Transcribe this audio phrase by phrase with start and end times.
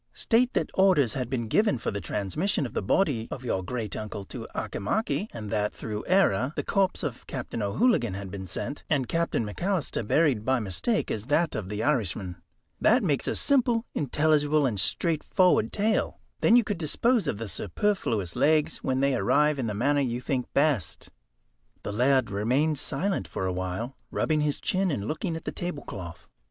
[0.15, 3.95] State that orders had been given for the transmission of the body of your great
[3.95, 8.83] uncle to Auchimachie, and that, through error, the corpse of Captain O'Hooligan had been sent,
[8.89, 12.37] and Captain McAlister buried by mistake as that of the Irishman.
[12.79, 16.19] That makes a simple, intelligible, and straightforward tale.
[16.39, 20.19] Then you could dispose of the superfluous legs when they arrived in the manner you
[20.19, 21.11] think best."
[21.83, 26.27] The laird remained silent for a while, rubbing his chin, and looking at the tablecloth.